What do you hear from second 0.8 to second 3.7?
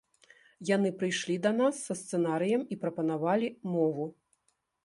прыйшлі да нас са сцэнарыем і прапанавалі